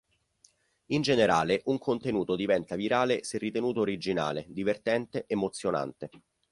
In 0.87 1.03
generale 1.03 1.61
un 1.65 1.77
contenuto 1.77 2.35
diventa 2.35 2.75
virale 2.75 3.23
se 3.23 3.37
ritenuto 3.37 3.81
originale, 3.81 4.45
divertente, 4.49 5.25
emozionante. 5.27 6.09